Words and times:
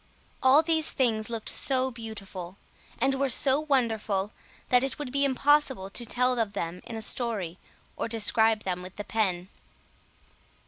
All 0.41 0.63
these 0.63 0.89
things 0.89 1.29
looked 1.29 1.49
so 1.49 1.91
beautiful, 1.91 2.57
and 2.97 3.13
were 3.13 3.29
so 3.29 3.59
wonderful, 3.59 4.31
that 4.69 4.83
it 4.83 4.97
would 4.97 5.11
be 5.11 5.23
impossible 5.23 5.91
to 5.91 6.05
tell 6.07 6.39
of 6.39 6.53
them 6.53 6.81
in 6.87 6.95
a 6.95 7.03
story, 7.03 7.59
or 7.95 8.07
describe 8.07 8.63
them 8.63 8.81
with 8.81 8.95
the 8.95 9.03
pen. 9.03 9.49